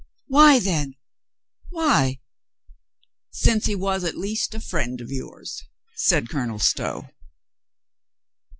"Why, 0.25 0.57
then, 0.57 0.95
why?" 1.69 2.21
"Since 3.29 3.67
he 3.67 3.75
was 3.75 4.03
at 4.03 4.17
least 4.17 4.55
a 4.55 4.59
friend 4.59 4.99
of 4.99 5.11
yours," 5.11 5.61
said 5.95 6.27
Colonel 6.27 6.57
Stow. 6.57 7.07